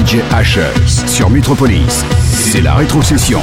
DJ 0.00 0.20
H 0.32 0.58
sur 1.06 1.28
Metropolis. 1.28 2.04
C'est 2.22 2.62
la 2.62 2.74
rétrocession. 2.74 3.40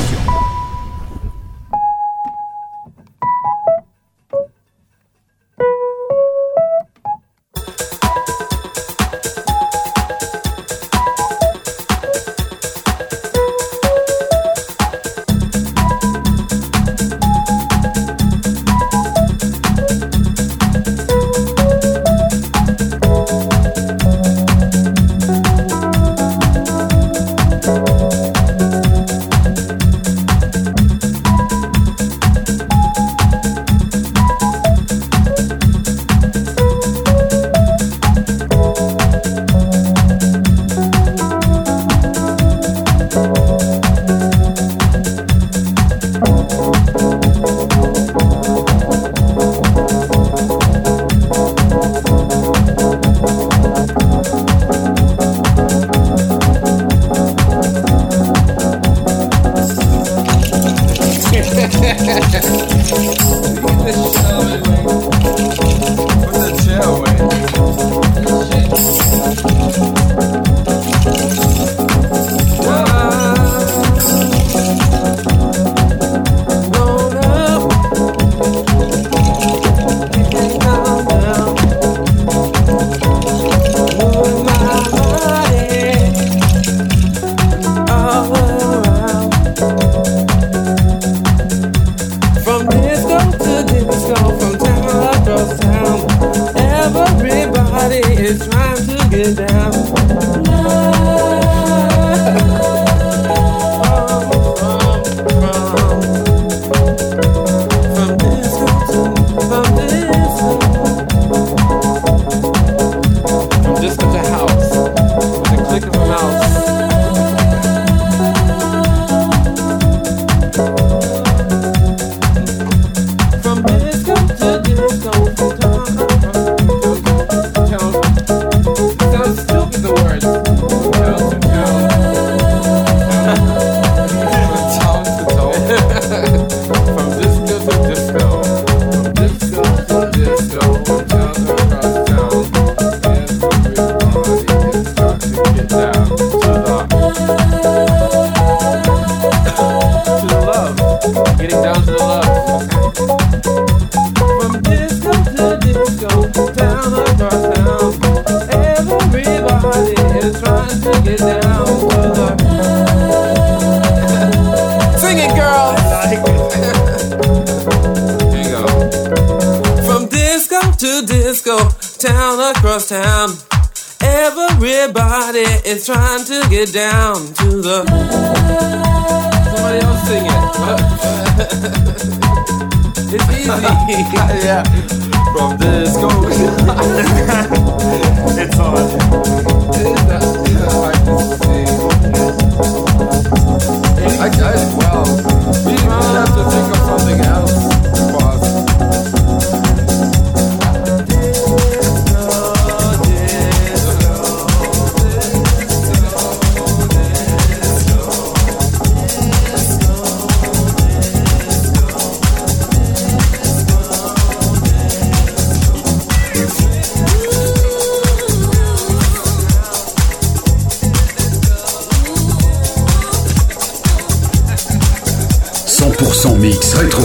son 226.27 226.35
mix 226.37 226.73
rétro. 226.73 227.03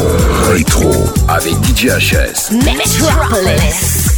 Rétro. 0.49 0.91
Avec 1.29 1.55
DJHS. 1.65 2.53
Metropolis. 2.53 4.12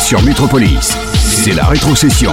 Sur 0.00 0.22
Metropolis. 0.22 0.96
C'est 1.14 1.52
la 1.52 1.66
rétrocession. 1.66 2.32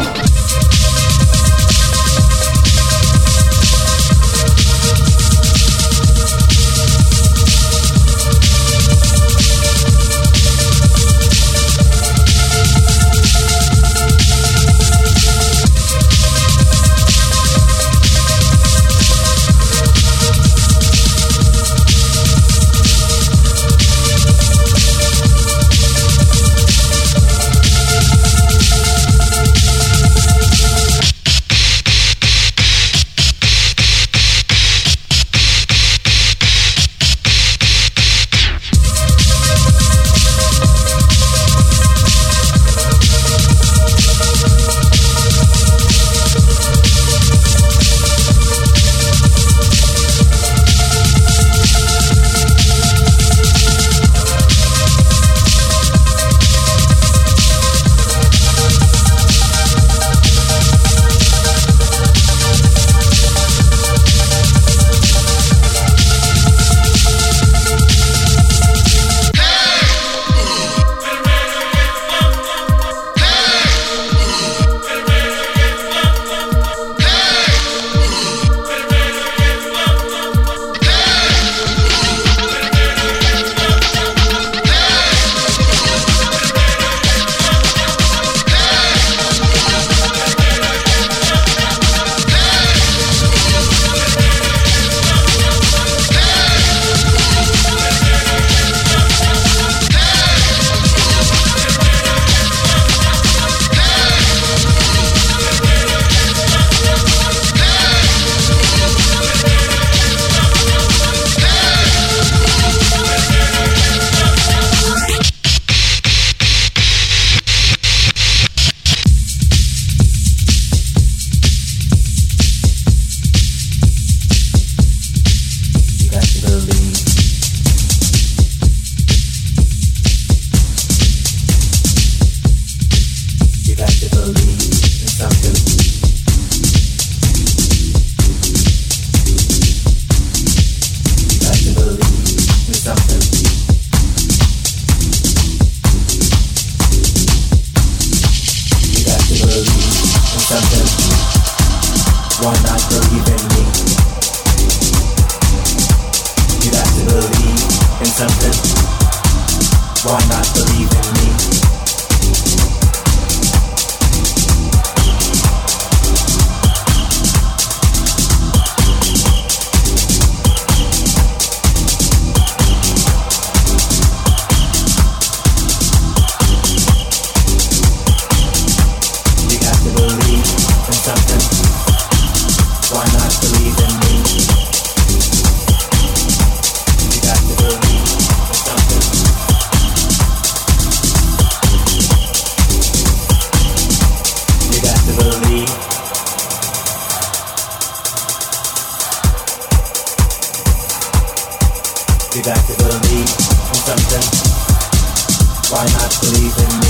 Platine. 205.86 206.83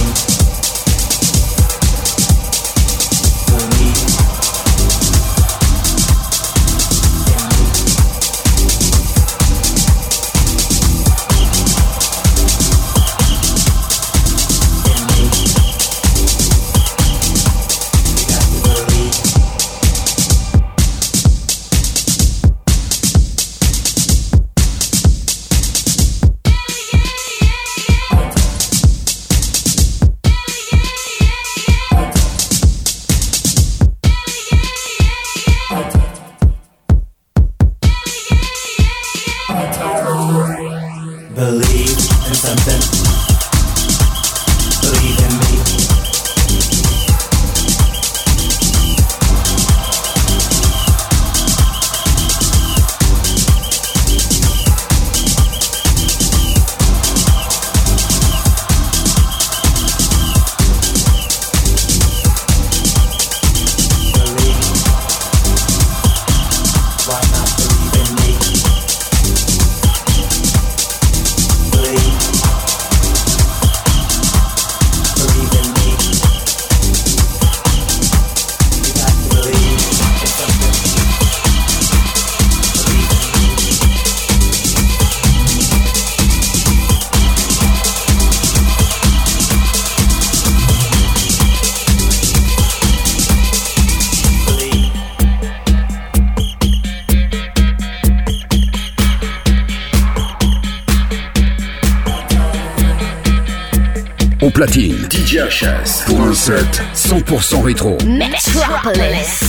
100% 106.46 107.64
rétro. 107.64 107.98
Metropolis. 108.06 109.43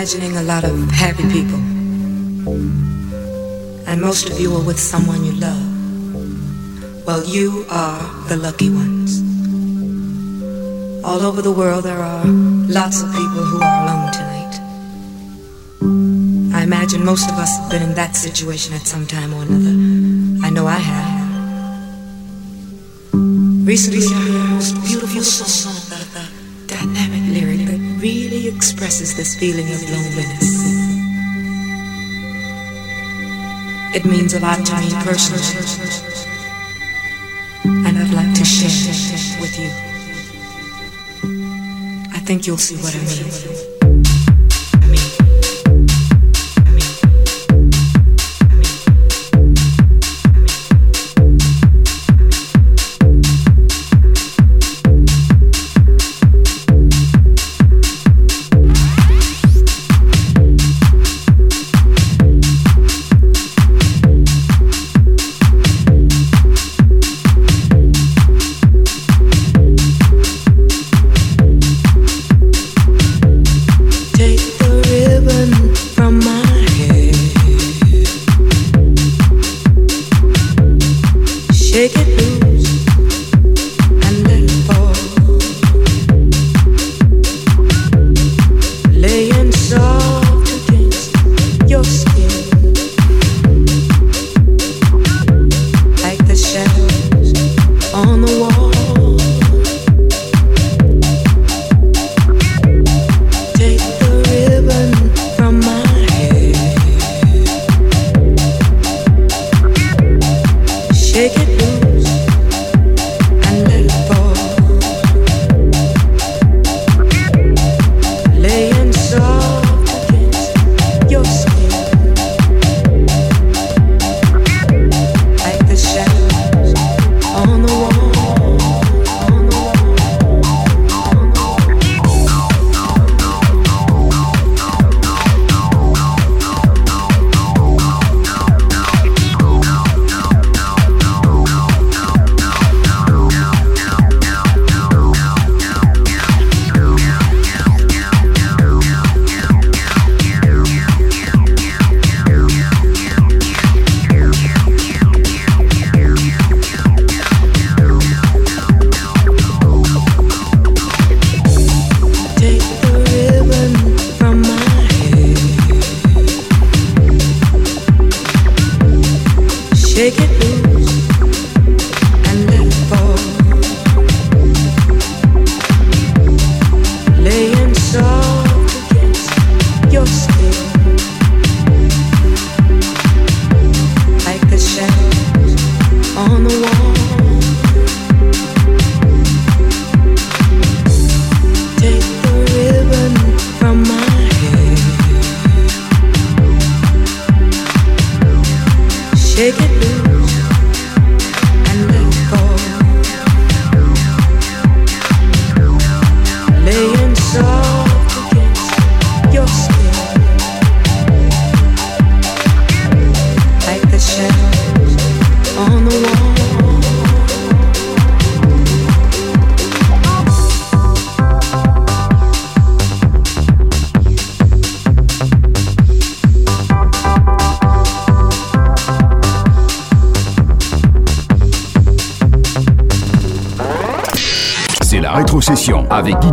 Imagining 0.00 0.34
a 0.38 0.42
lot 0.42 0.64
of 0.64 0.90
happy 0.92 1.24
people. 1.24 1.58
And 3.86 4.00
most 4.00 4.30
of 4.30 4.40
you 4.40 4.56
are 4.56 4.64
with 4.64 4.80
someone 4.80 5.26
you 5.26 5.32
love. 5.32 7.04
Well, 7.06 7.22
you 7.26 7.66
are 7.68 8.00
the 8.26 8.38
lucky 8.38 8.70
ones. 8.70 9.20
All 11.04 11.20
over 11.20 11.42
the 11.42 11.52
world, 11.52 11.84
there 11.84 11.98
are 11.98 12.24
lots 12.24 13.02
of 13.02 13.10
people 13.10 13.44
who 13.44 13.60
are 13.60 13.82
alone 13.84 14.10
tonight. 14.10 14.54
I 16.56 16.62
imagine 16.62 17.04
most 17.04 17.30
of 17.30 17.36
us 17.36 17.58
have 17.58 17.70
been 17.70 17.82
in 17.82 17.92
that 17.92 18.16
situation 18.16 18.72
at 18.72 18.86
some 18.86 19.06
time 19.06 19.34
or 19.34 19.42
another. 19.42 19.76
I 20.46 20.48
know 20.48 20.66
I 20.66 20.78
have. 20.78 21.20
Recently, 23.66 24.06
expresses 28.90 29.14
this 29.14 29.36
feeling 29.36 29.66
of 29.72 29.80
loneliness. 29.88 30.50
It 33.94 34.04
means 34.04 34.34
a 34.34 34.40
lot 34.40 34.66
to 34.66 34.74
me 34.80 34.90
personally, 35.04 35.46
and 37.86 37.96
I'd 37.98 38.12
like 38.12 38.34
to 38.34 38.44
share 38.44 38.68
it 38.68 39.40
with 39.40 39.56
you. 39.60 39.70
I 42.12 42.18
think 42.18 42.48
you'll 42.48 42.58
see 42.58 42.76
what 42.78 42.96
I 42.96 42.98
mean. 42.98 43.79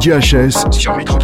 DJHS 0.08 0.72
sur. 0.72 1.17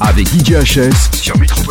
Avec 0.00 0.26
DJ 0.26 0.54
HS 0.54 1.22
sur 1.22 1.38
Metro 1.38 1.61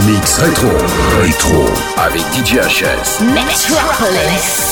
mix 0.00 0.38
rétro. 0.38 0.68
Rétro. 1.20 1.64
Avec 1.96 2.22
DJ 2.34 2.56
HS. 2.56 3.22
Metropolis. 3.24 4.65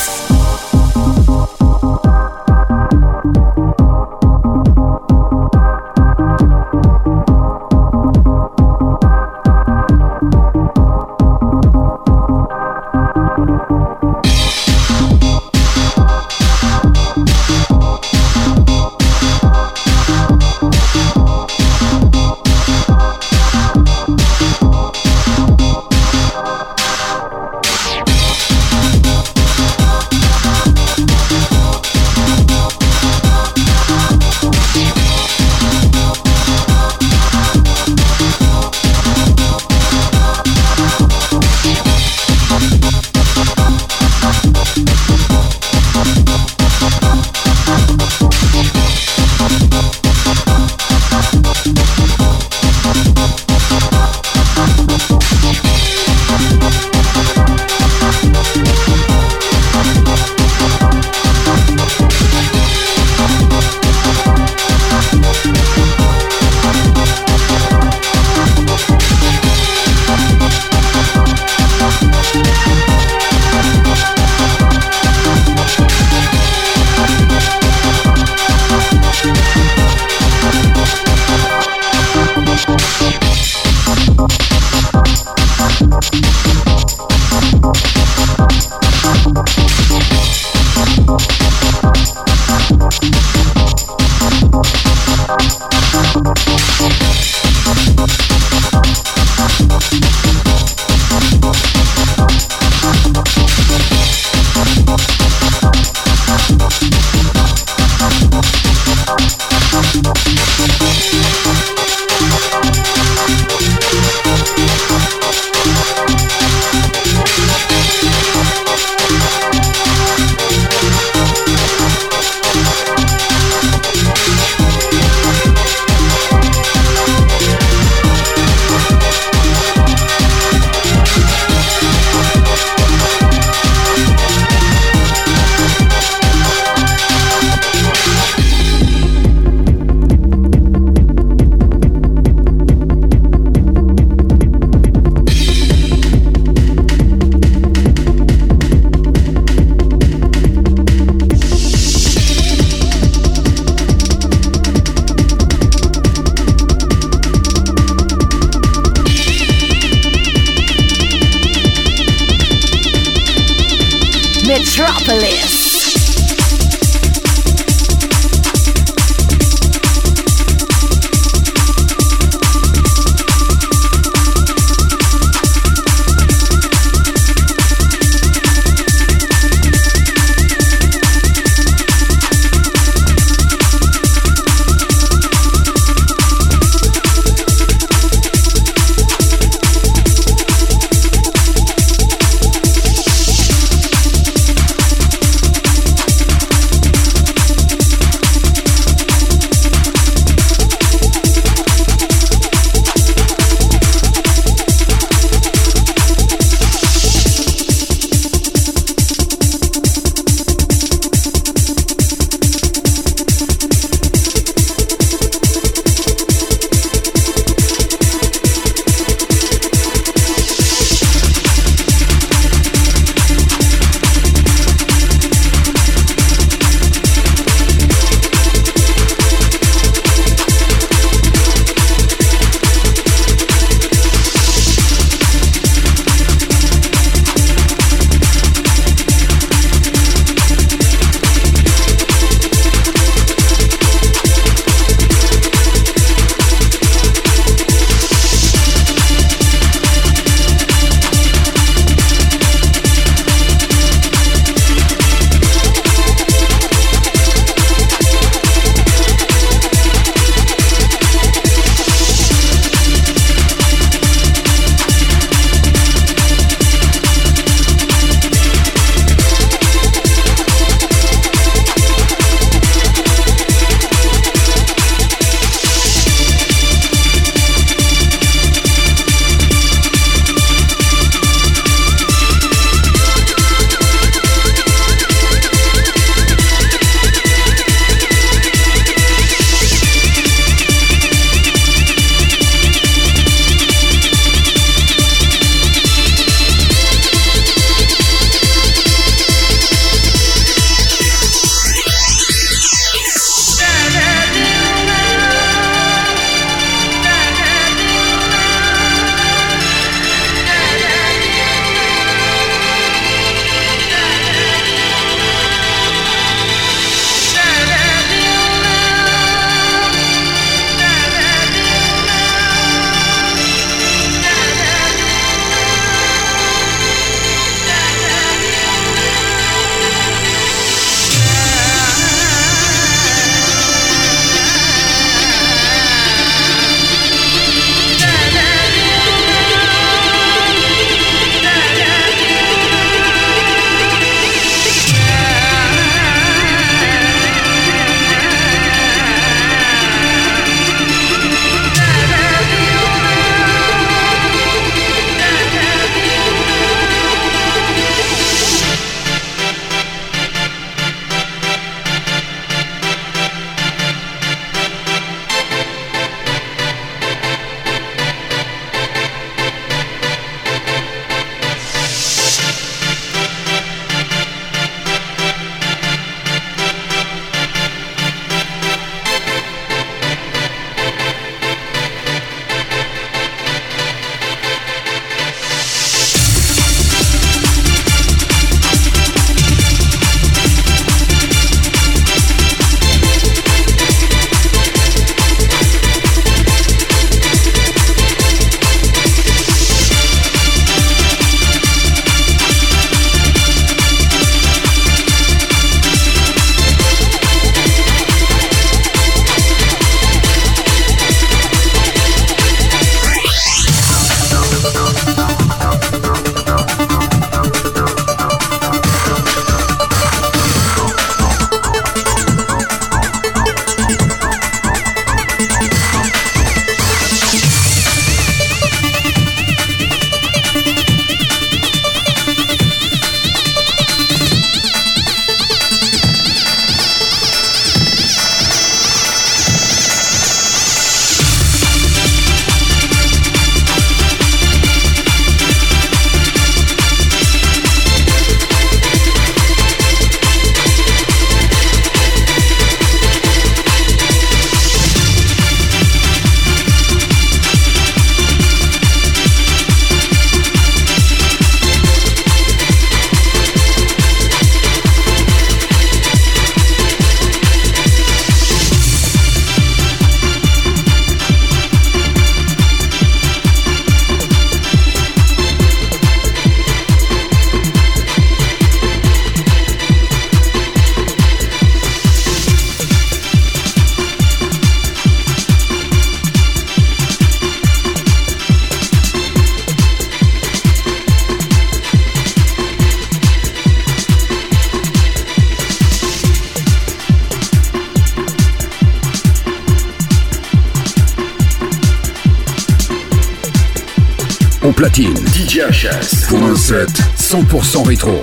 100% 507.35 507.83
rétro. 507.89 508.23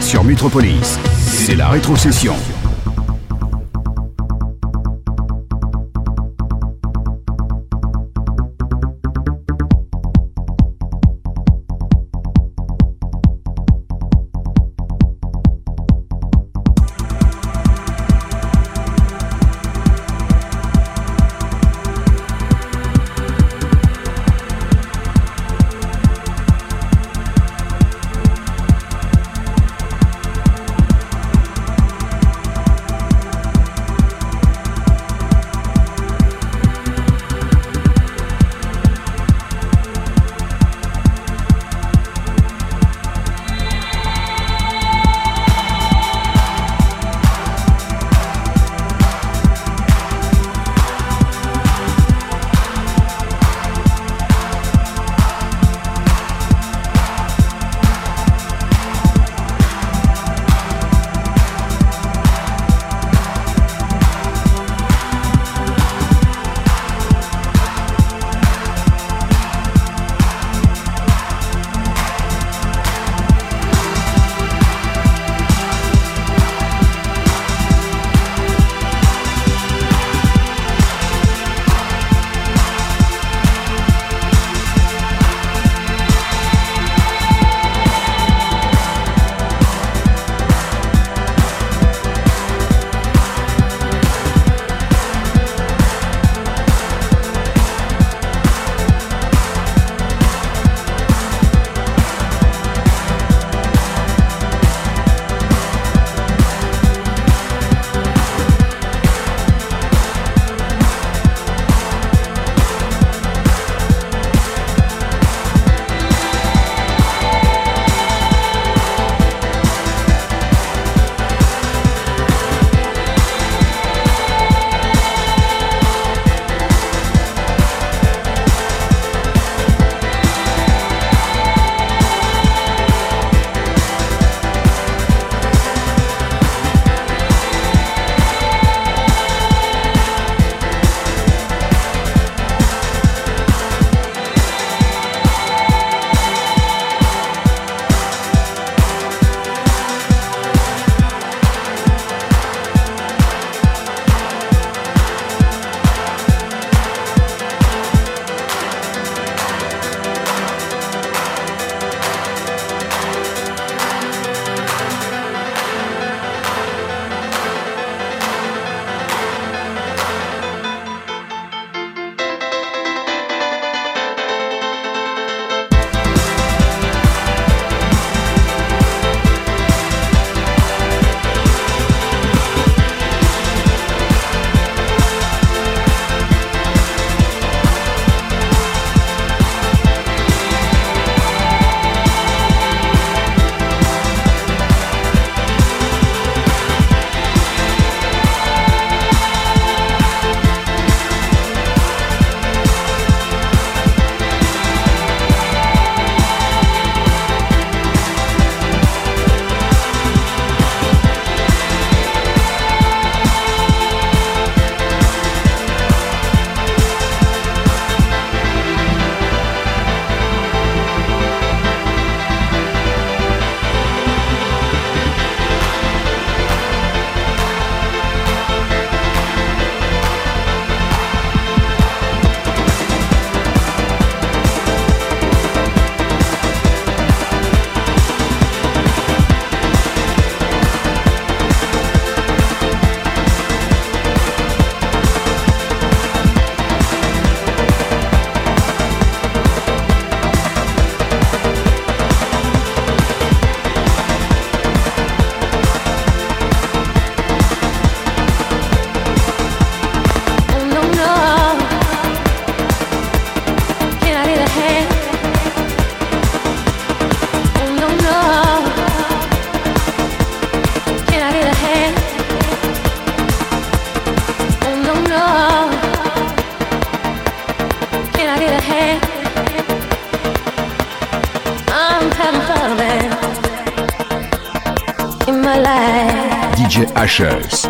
Sur 0.00 0.24
Metropolis. 0.24 0.98
C'est 1.20 1.54
la 1.54 1.68
rétrocession. 1.68 2.34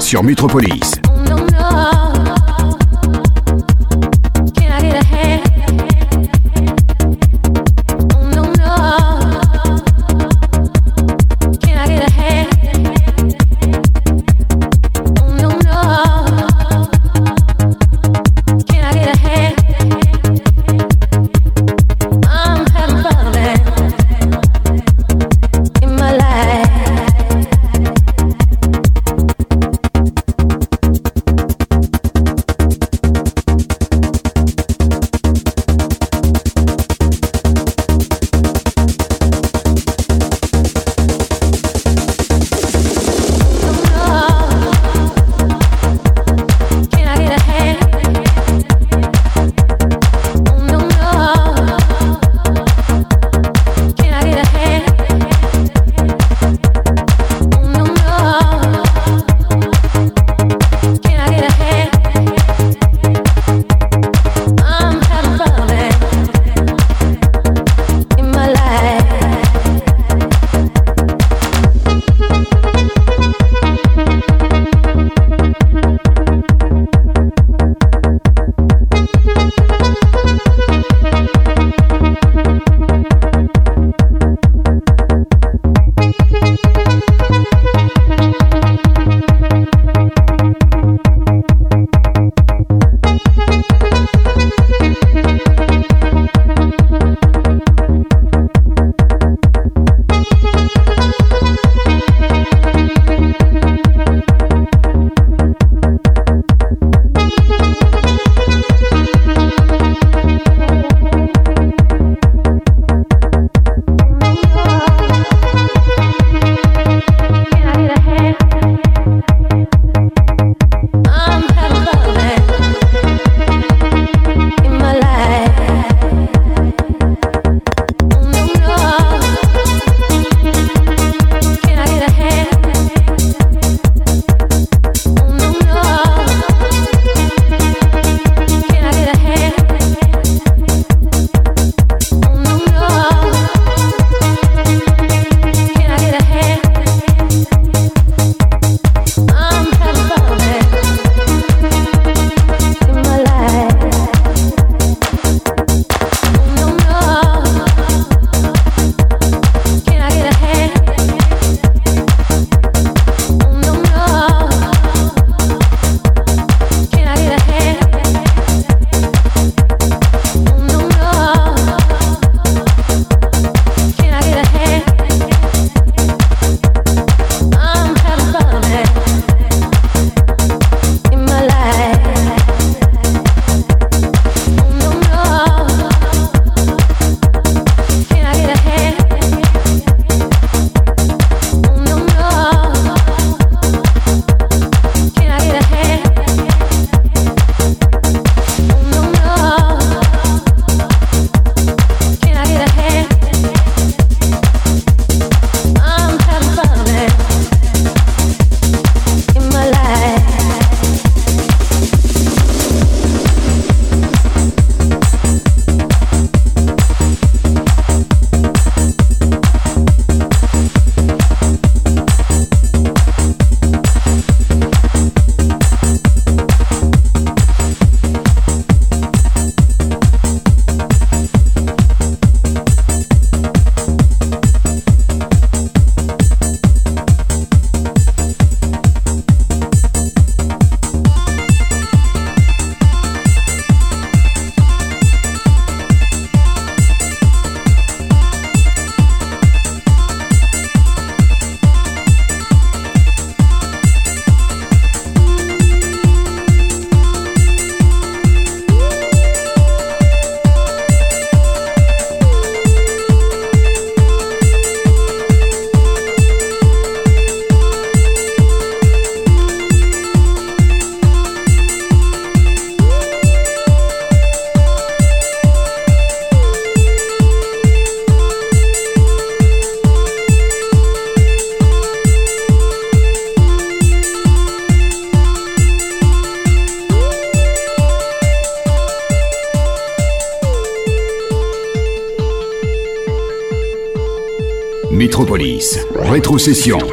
Sur 0.01 0.22
Metropolis. 0.22 1.05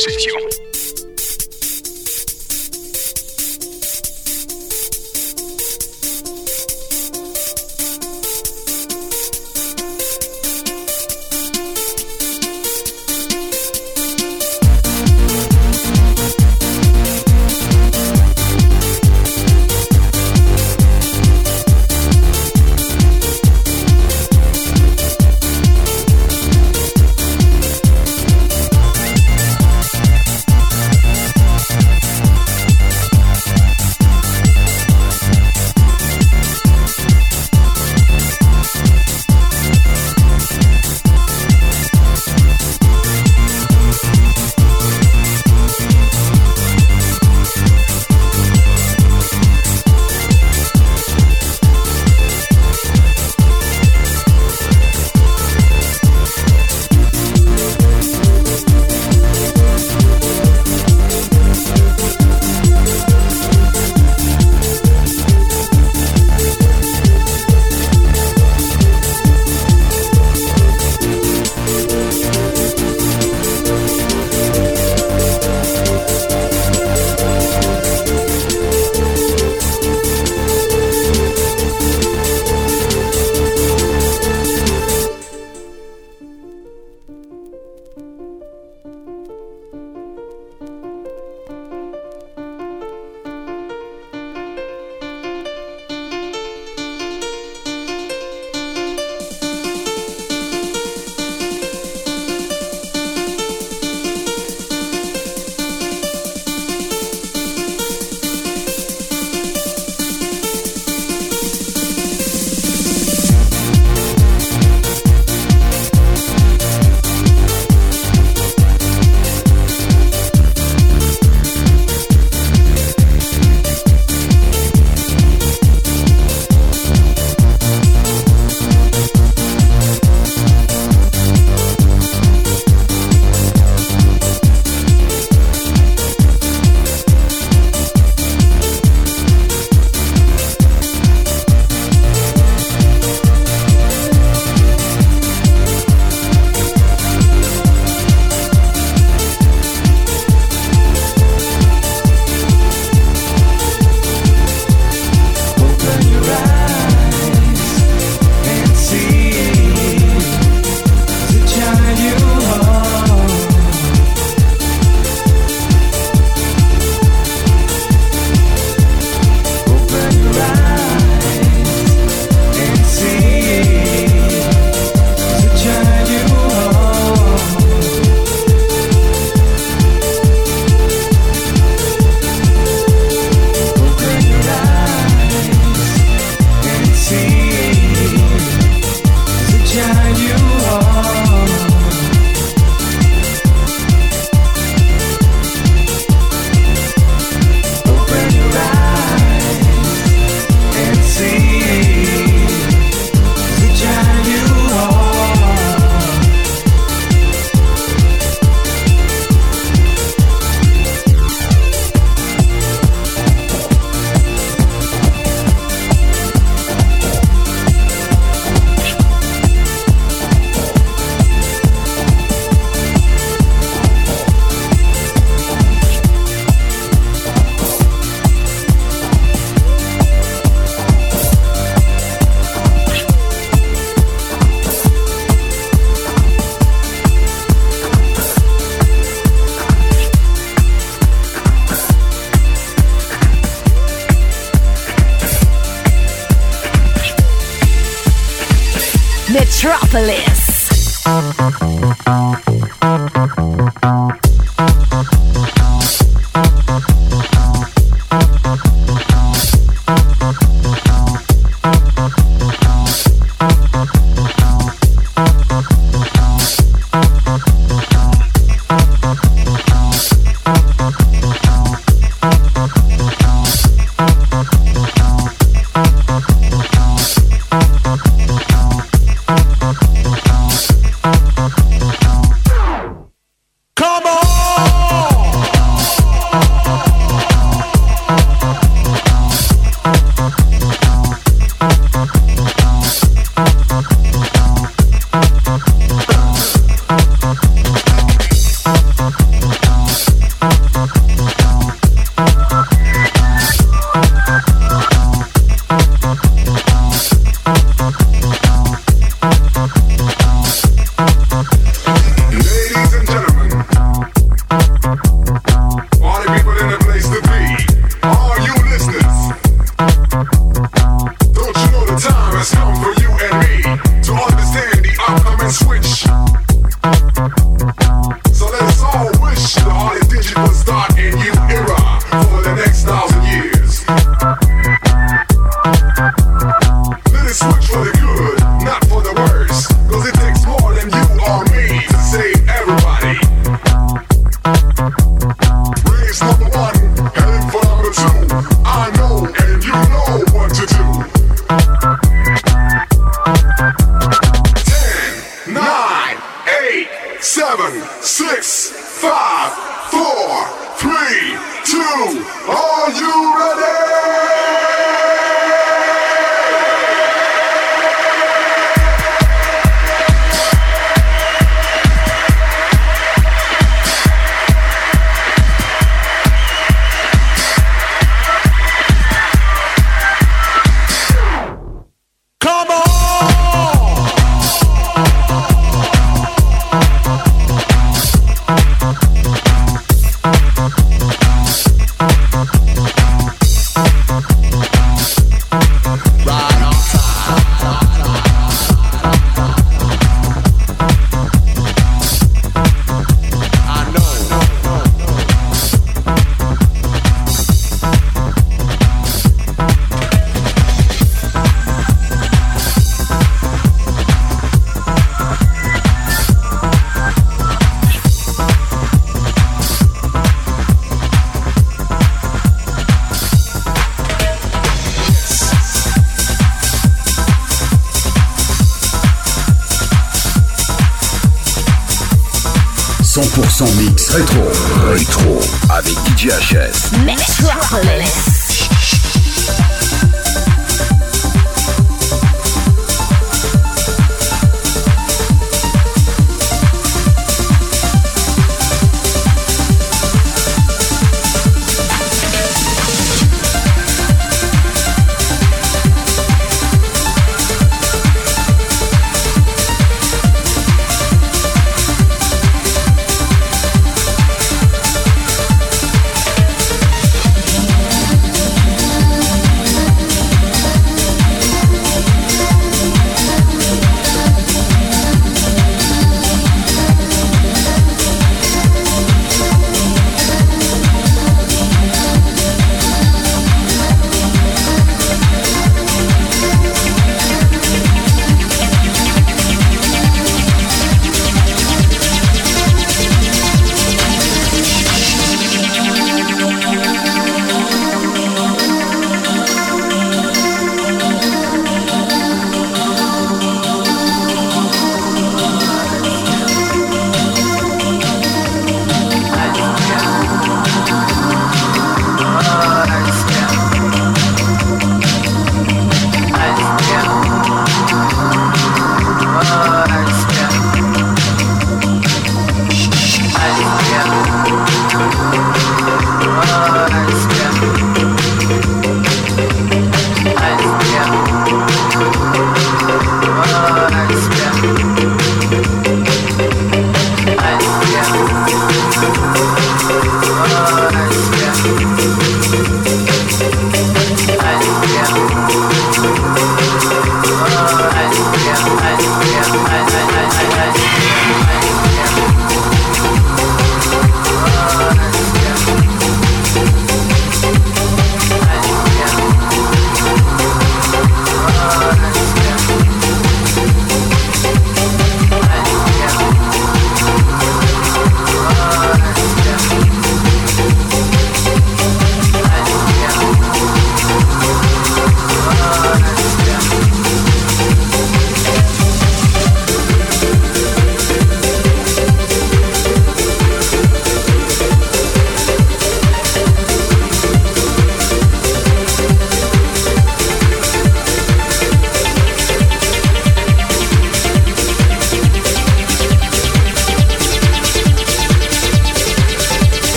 Rétrocession. 0.00 0.39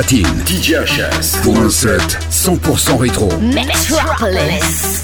DJ 0.00 0.74
HS 0.74 1.42
pour 1.42 1.58
un 1.58 1.68
set 1.68 2.18
100% 2.30 2.98
rétro. 2.98 3.28
Metropolis. 3.40 4.97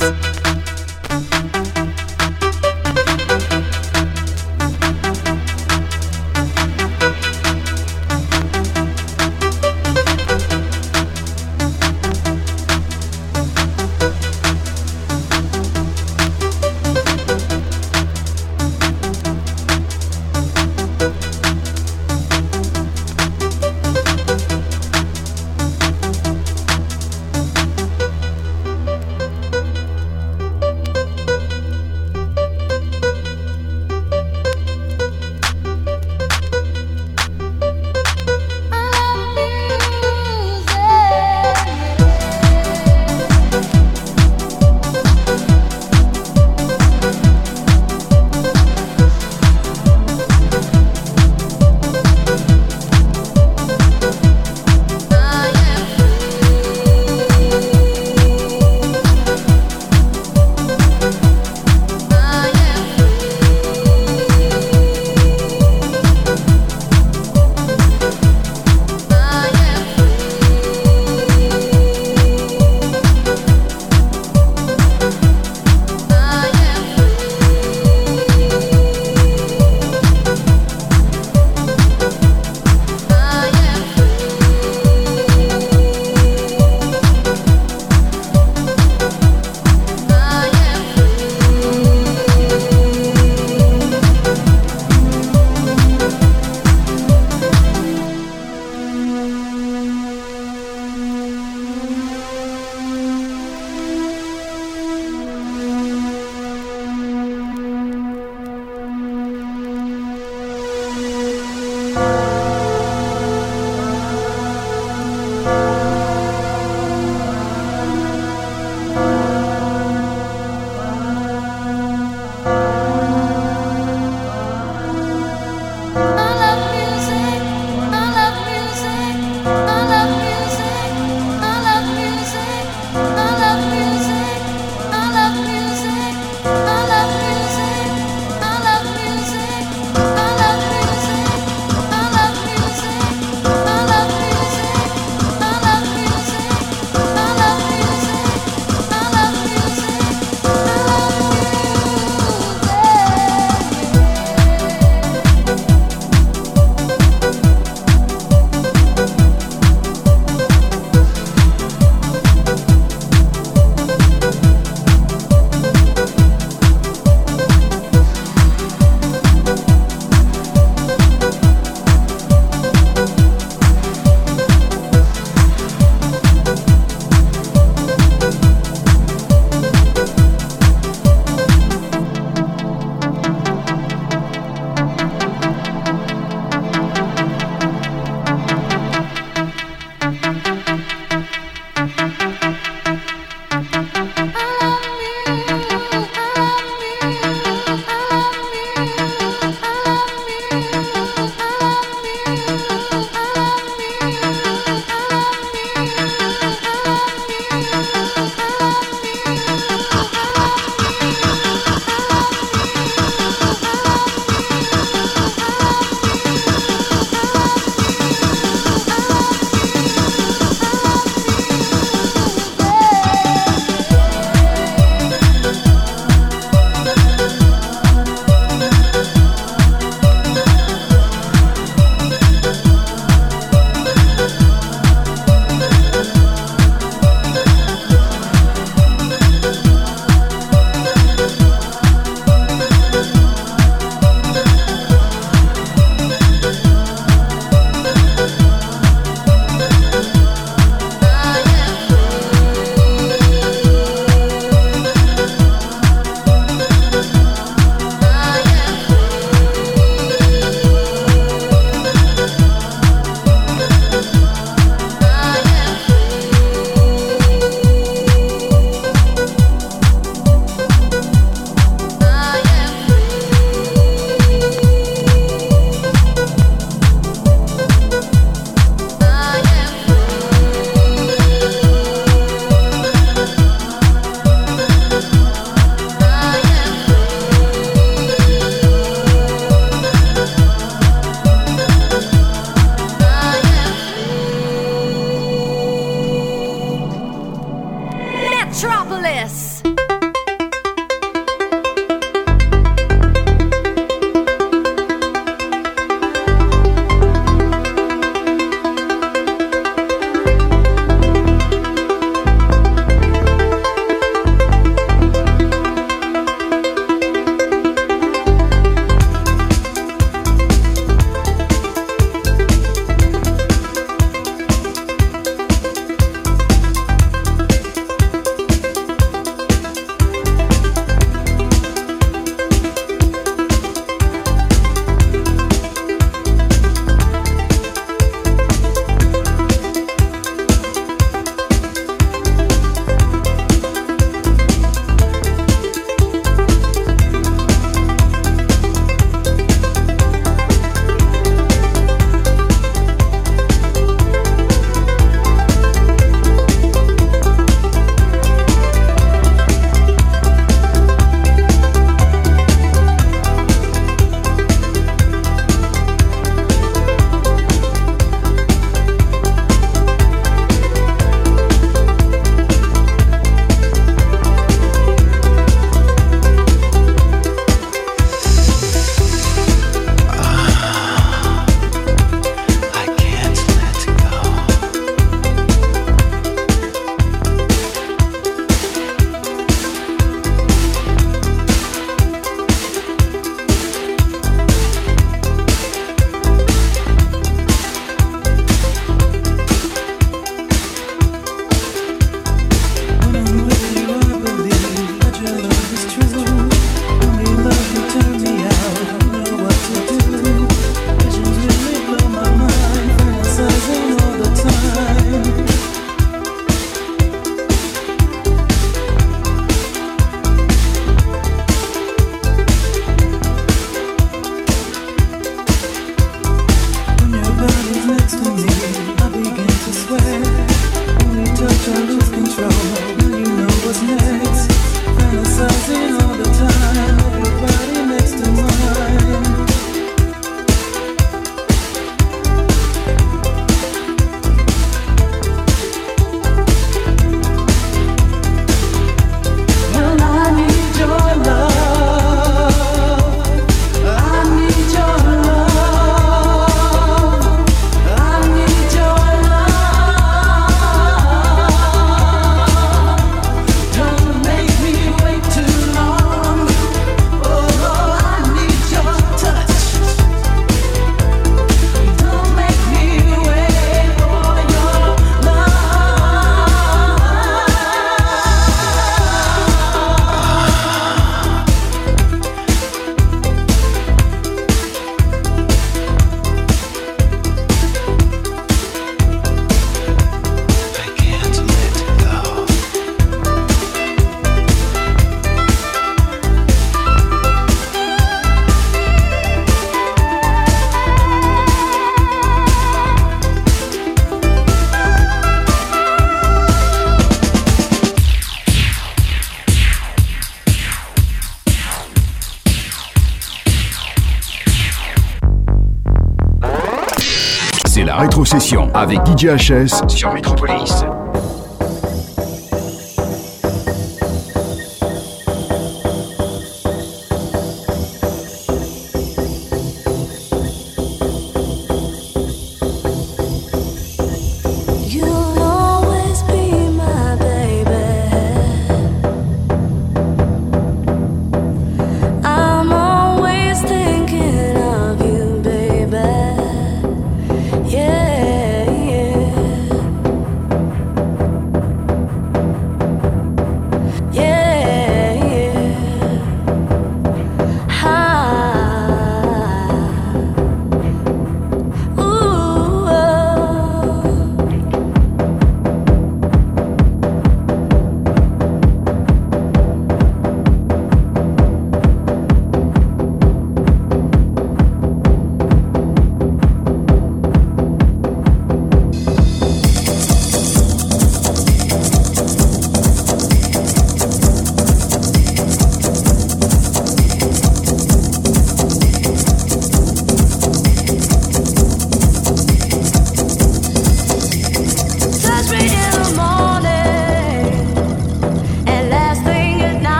Avec 518.75 519.01
DJ 519.05 519.27
HS 519.37 519.89
sur 519.89 520.13
Metropolis. 520.13 520.85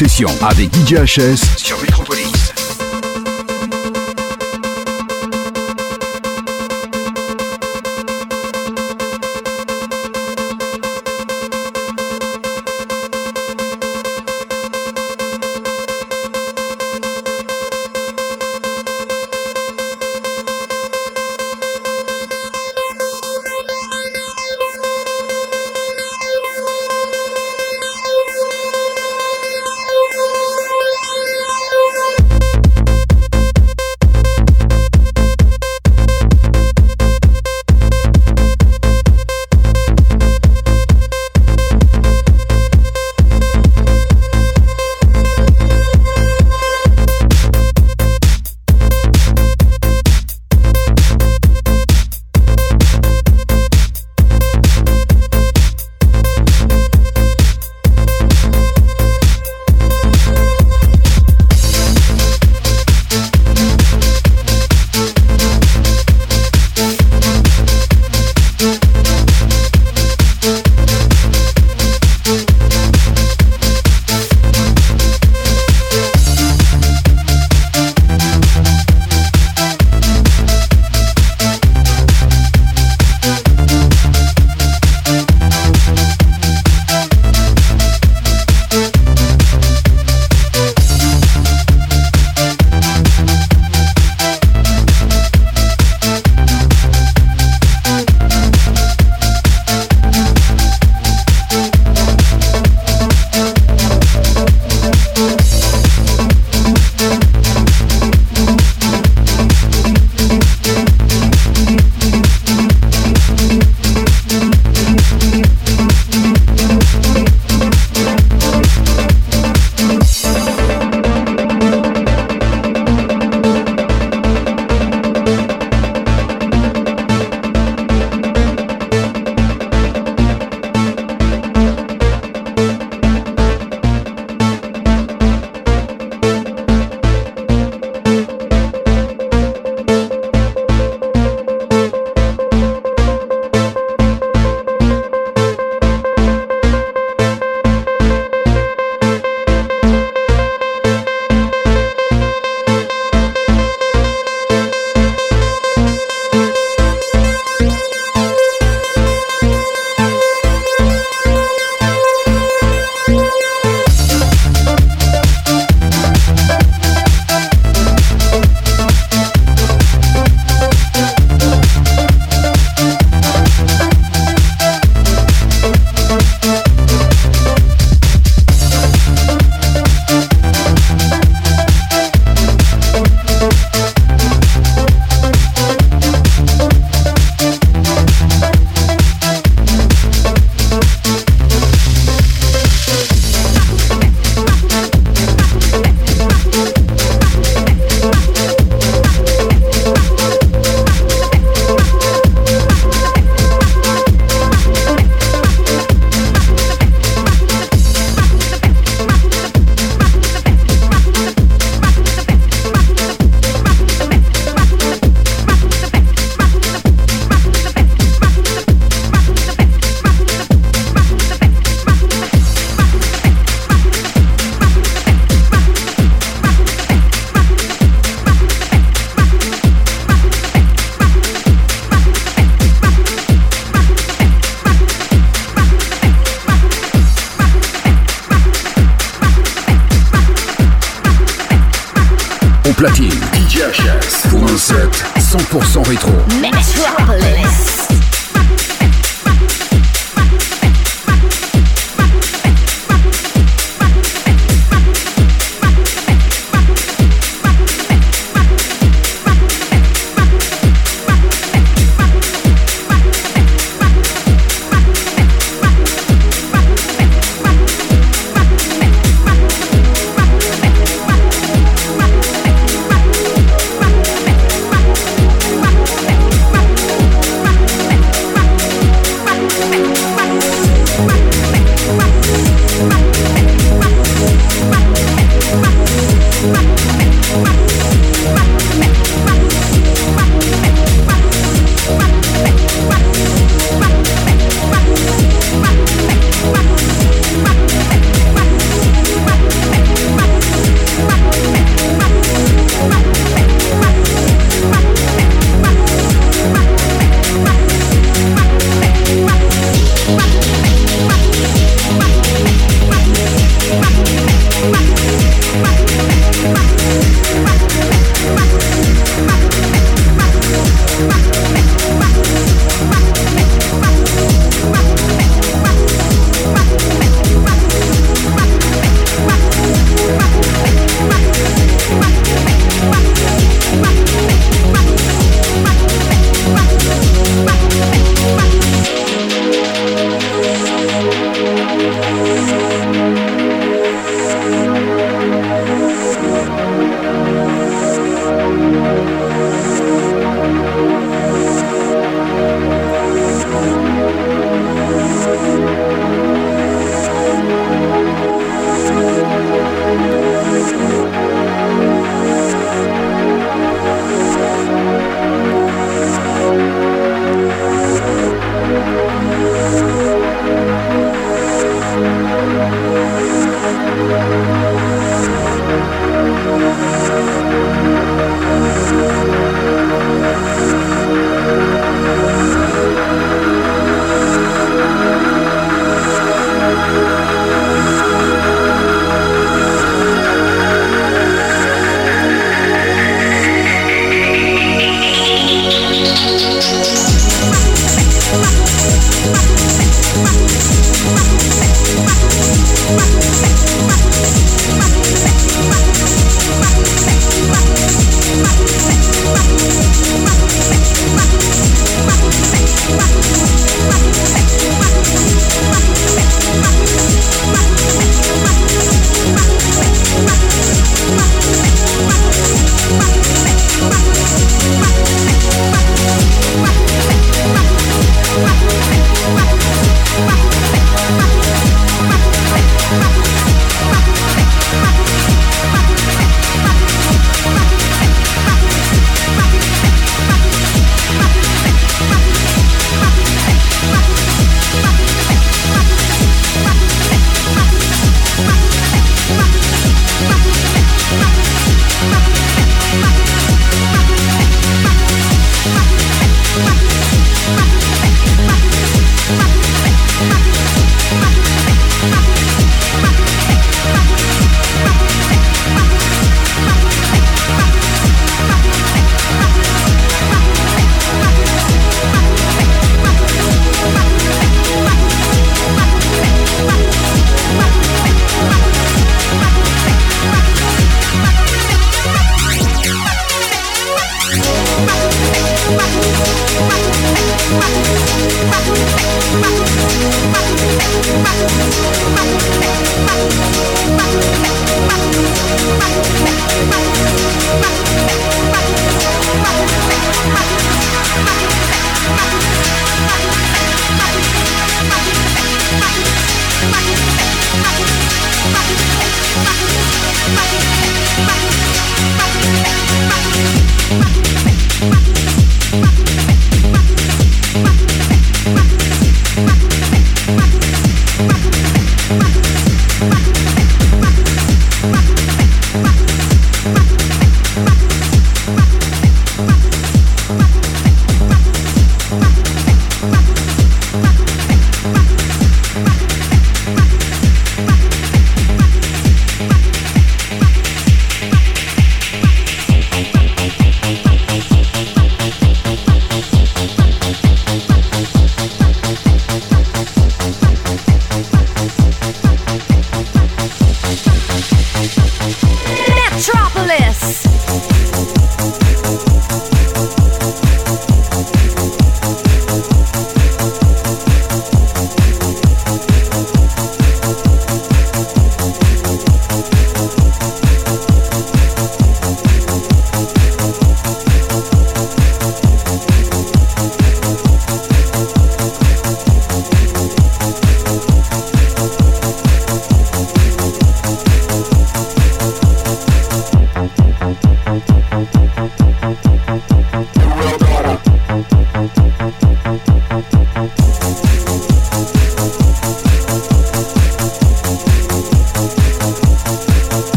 Rétrocession 0.00 0.28
avec 0.42 0.70
DJHS 0.72 1.58
sur 1.58 1.79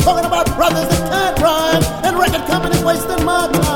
Talking 0.00 0.24
about 0.24 0.46
brothers 0.56 0.88
that 0.88 1.10
can't 1.10 1.38
rhyme 1.40 1.82
and 2.04 2.18
record 2.18 2.46
companies 2.46 2.82
wasting 2.82 3.24
my 3.24 3.50
time. 3.52 3.75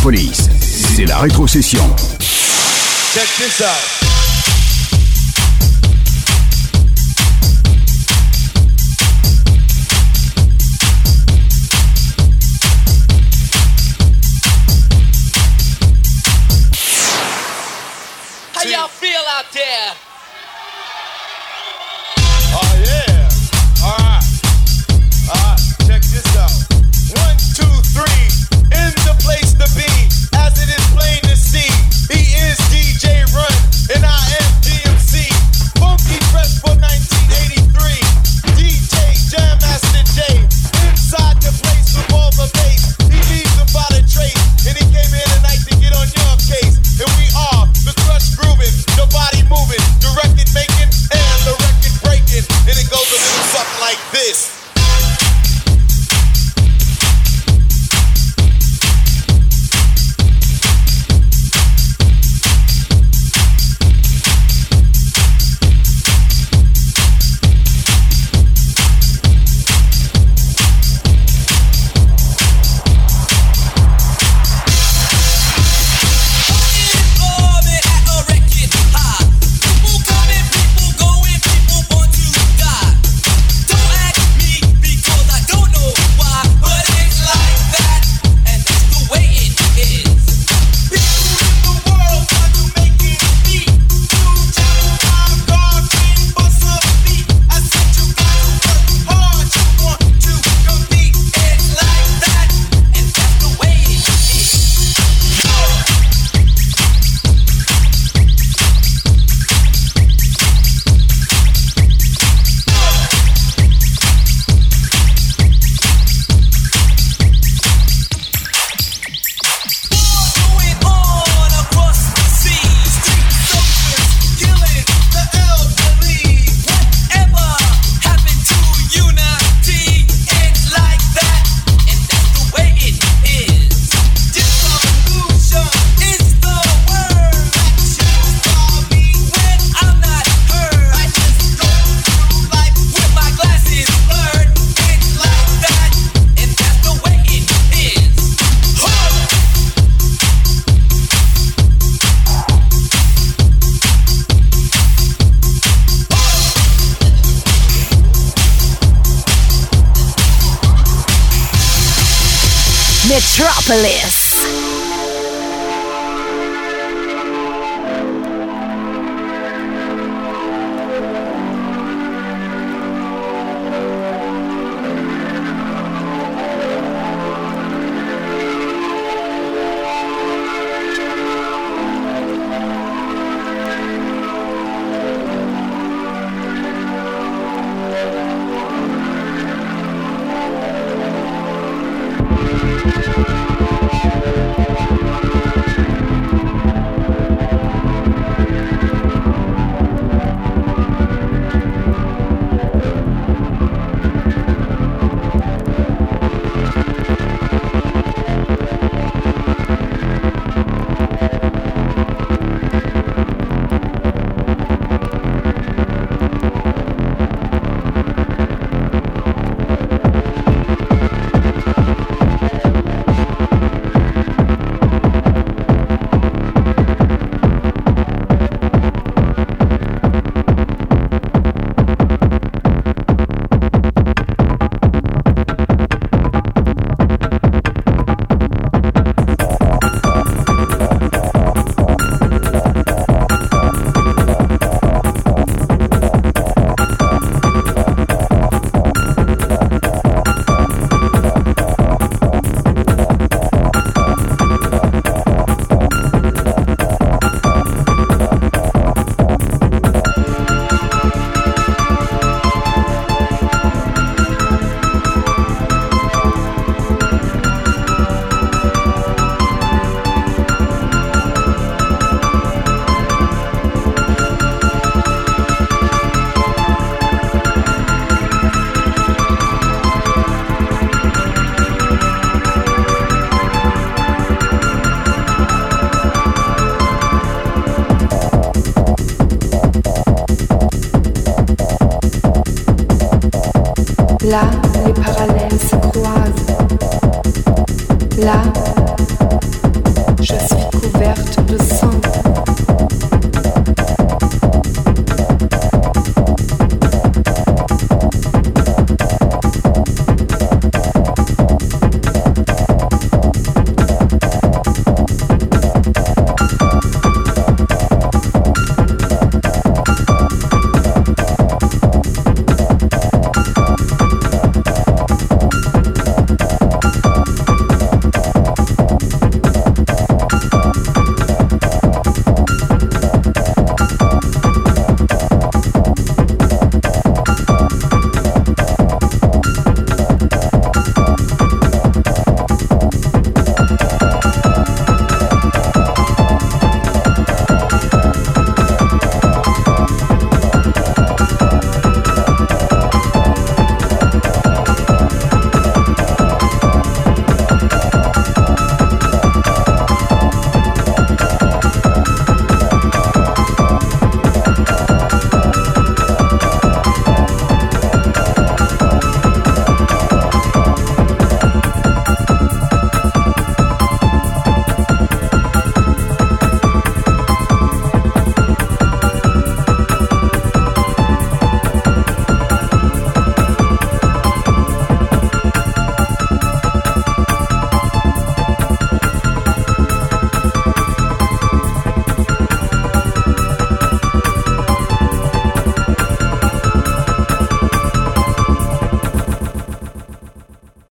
Sur 0.00 0.10
Metropolis. 0.10 0.48
C'est 0.60 1.04
la 1.04 1.18
rétrocession. 1.18 1.82
Check 3.12 3.28
this 3.38 3.60
out. 3.60 3.99